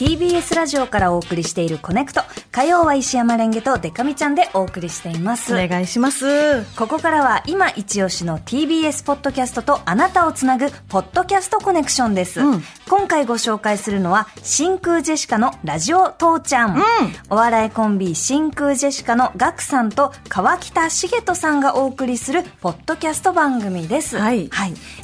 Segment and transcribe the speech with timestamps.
[0.00, 2.22] TBS ラジオからお送りしているコネクト。
[2.52, 5.54] 火曜は石山レンゲとデカミちゃんでお送りしています。
[5.54, 6.64] お願いします。
[6.74, 12.40] ここからは今一押しの TBS ポッドキャストとあなたをつなぐポッドキャストコネクションです。
[12.40, 16.82] うん今回ご紹介するのは真空ジェシカのラジオ父ちゃん。
[17.28, 24.18] お笑いコンビ真空ジェシカのガクさんと川北茂人さんがお送りするポッドキャスト番組です。
[24.18, 24.50] はい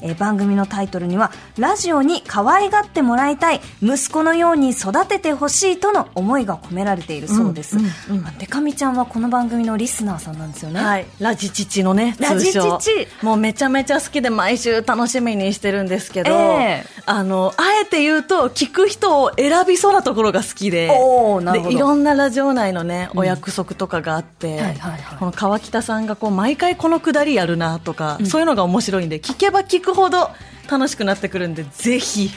[0.02, 7.76] えー番組のタイトルにはラジオに可愛がってもらいたい息子のように育ててほしいとの思いが込められているそうです。
[7.76, 8.38] うんうん。
[8.38, 10.80] デカミちゃんはこの番組のリスナーさんなんですよね。
[10.80, 11.06] はい。
[11.18, 12.78] ラジ父のね、ラジ通称。
[12.78, 16.86] 父もうめちゃめちゃ好きで毎週楽しみにしてるんですけど、ええ。
[17.06, 24.74] あの、あえて言うと、聞く人を選びそうなところが好きで、でいろんなラジオ内のね、お約束とかがあって、
[25.18, 30.30] この川北さんがこう、毎回このくだりやるなとか、そういうのが面白いんで、聞けば聞くほど
[30.70, 32.30] 楽しくなってくるんで、ぜひ、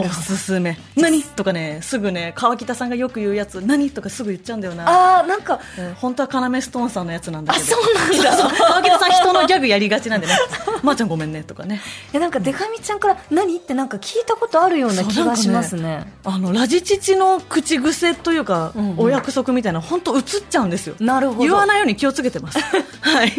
[0.00, 0.78] おすすめ。
[0.96, 1.22] 何？
[1.22, 4.88] とかね、すぐね、川北さんがよく言うやつ、何とかすぐ言っちゃうんだよな。
[4.88, 7.64] ああ、なんか、えー本当はカナメストーンさんのやつなんだけど。
[7.64, 10.34] あそうなんだ川北さん人のギャグやりがちなんでね。
[10.82, 11.80] まー、ちゃんごめんねとかね。
[12.12, 13.56] いやなんかデカミちゃんから何？
[13.56, 16.12] ってなんか聞いたことあるような気がしますね。
[16.24, 20.94] あの、ラジ父の口癖というか、うんうんお約束みたいな、本当映っちゃうんですよ。
[21.00, 22.58] なるほど言わないように気をつけてます。
[23.00, 23.32] はい。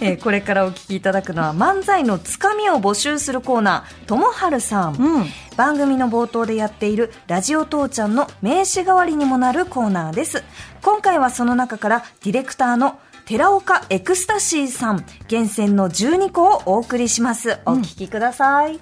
[0.00, 4.94] えーこれからお聞きいただくのは漫才のつかみを募集するコーナー、ともはるさん。
[4.94, 5.26] うん。
[5.56, 10.42] 番組の冒頭でやっているラジオ父ちゃんの名刺代わりにもなるコーナーです。
[10.82, 17.58] 今回はその中からディレクターの寺岡エクスタシーさん厳選の12個をお送りします。
[17.66, 18.80] お聞きください。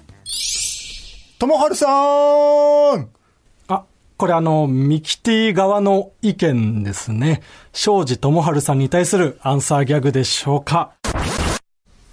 [1.37, 3.09] ともはるさん
[3.67, 3.85] あ、
[4.17, 7.41] これあの、ミキティ側の意見ですね。
[7.73, 10.91] 庄司智春さんに対するアンサーギャグでしょうか。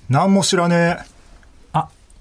[0.09, 1.18] なんも知らねえ。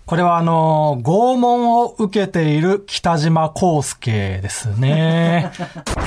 [0.07, 5.51] あ、これはあの、拷問を受けている北島康介ですね。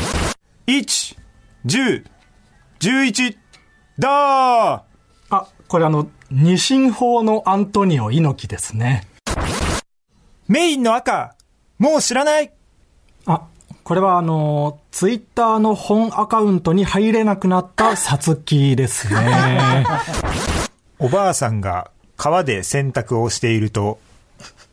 [0.67, 1.17] 1、
[1.67, 2.05] 10、
[2.81, 3.37] 11、
[3.99, 4.83] だー
[5.29, 9.07] あ、これあの、二進法のアントニオ猪木ですね。
[10.49, 11.35] メインの赤
[11.79, 12.51] もう知らない
[13.27, 13.43] あ、
[13.85, 19.85] これはあの、ツイッターの本アカウントに入れなくなったさつきですね。
[20.99, 21.91] おばあさんが
[22.23, 23.99] 川で洗濯をしていると、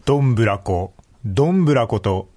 [0.04, 0.92] どんぶらこ、
[1.24, 2.28] どんぶらこと、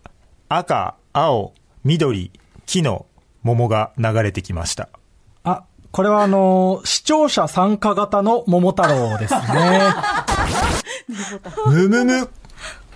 [0.48, 2.30] 赤、青、緑、
[2.64, 3.06] 木の
[3.42, 4.88] 桃が流れてきました。
[5.42, 9.80] あ、これはあの、視聴者参加型の桃太郎ですね。
[11.66, 12.28] むむむ。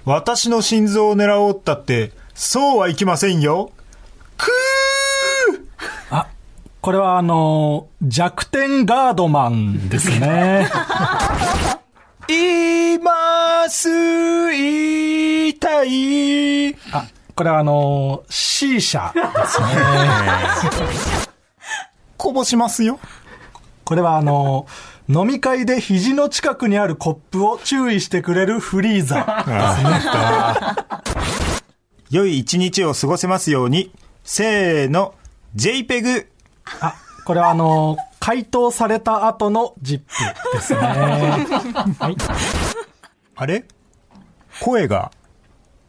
[0.05, 3.73] 私の心臓を狙おうったって、そうはいきませんよ。
[4.39, 6.29] くーあ、
[6.81, 10.71] これはあの、弱点ガードマンですね。
[12.29, 13.89] います、
[14.53, 16.75] 痛い。
[16.93, 19.67] あ、これはあの、C 社ですね。
[22.17, 22.99] こぼしますよ。
[23.85, 24.67] これはあの、
[25.09, 29.45] 飲み会で肘の近くにあるコップを注意してくれるフリーザ。
[32.11, 33.93] 良い一日を過ごせますように。
[34.23, 35.15] せーの、
[35.57, 36.27] JPEG。
[36.81, 36.95] あ、
[37.27, 40.07] これはあの、回答された後のジップ
[40.57, 40.79] ですね。
[42.01, 42.17] はい。
[43.37, 43.67] あれ？
[44.63, 45.11] 声が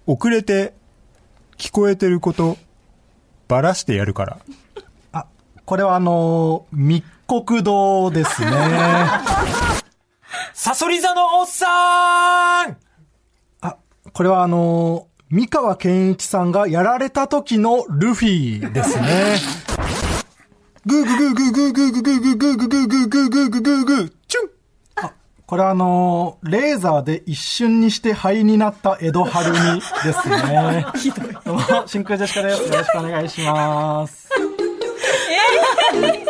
[0.05, 0.73] 遅れて
[1.57, 2.57] 聞こえてること
[3.47, 4.39] ばらしてやるから。
[5.13, 5.27] あ、
[5.63, 8.51] これはあの、密告堂ですね。
[10.53, 12.75] サソリ座のおっさん
[13.61, 13.77] あ、
[14.11, 19.37] これはあの、三河健一さんがやられた時のルフィですね。
[20.87, 25.11] グーグーグーグーグーグーグーグーグーグーグーグーグーグーグーグーグーチュン
[25.47, 29.57] これあのー、レーザーで一瞬にして灰になった江戸春美
[30.03, 30.85] ですね。
[30.95, 31.33] ひどい。
[31.43, 32.63] どうも、真空ジェシカです。
[32.63, 34.29] よろしくお願いします。
[35.93, 36.24] えー、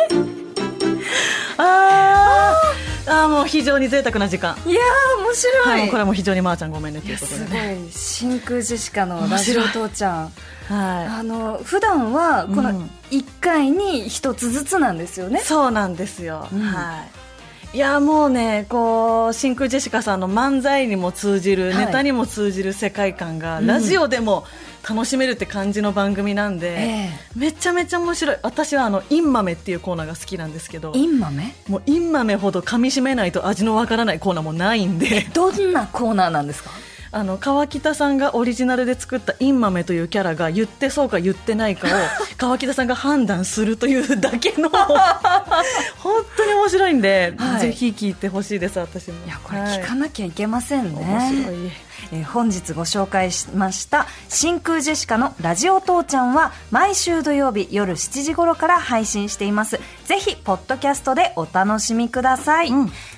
[3.08, 4.56] あーもう非常に贅沢な時間。
[4.66, 5.80] いやー、面白い。
[5.80, 7.86] はい、これも非常にまーちゃんごめんねということすごでね。
[7.86, 7.92] い。
[7.92, 10.32] 真空ジェシカのラジオ父ちゃん。
[10.68, 15.42] はあの、普段は、このうん1回に1つずつなんですよねい。。
[15.42, 16.48] そうなんですよ。
[16.52, 17.25] うんはい。
[17.74, 21.86] いやもうねこう真空ジェシカさんの漫才にも通じる、はい。
[21.86, 23.66] ネタにも通じる世界観が、うん。
[23.66, 24.44] ラジオでも
[24.88, 28.36] 楽しめるって感じの番組なんで、えめちゃめちゃ面白い。
[28.42, 31.54] 私はあのインマメっていうコーナーが好きなんですけどインマメ？
[31.68, 35.26] もうインマメほど噛み締めないと味のわからないコーナーもないんで。
[35.34, 36.70] どんなコーナーなんですか？
[37.12, 41.90] あの川北さんがオリジナルで作ったインマメというキャラが言ってそうか言ってないかを
[42.36, 44.68] 川北さんが判断するというだけの
[45.98, 47.60] 本当に面白いんで、はい。
[47.60, 49.26] ぜひ聞いてほしいです私も。
[49.26, 51.72] いやこれ聞かなきゃいけませんね、面白い。
[52.12, 59.80] えー本日ご紹介しました真空ジェシカのラジオ父ちゃんは毎週土曜日夜7時頃から配信しています。
[60.04, 62.70] ぜひポッドキャストでお楽しみください、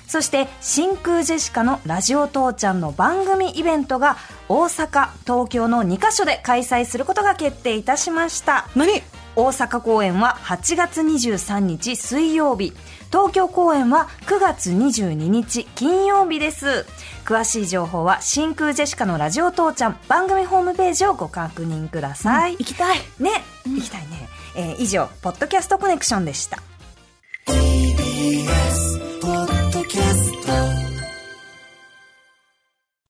[0.09, 4.17] そして真空ジェシカのラジオ父ちゃんの番組イベントが
[4.49, 8.67] 大阪東京の2カ所で開催することが決定いたしました。
[8.75, 9.03] 何？
[9.35, 12.73] 大阪公演は8月23日水曜日。
[13.11, 16.85] 東京公演は9月22日金曜日です。
[17.23, 22.97] 詳しい情報は真空ジェシカのラジオ父ちゃん番組ホームページをご確認ください、行きたい。
[23.19, 23.29] ね、
[23.65, 26.57] 行きたいね、えー以上ポッドキャストコネクションでした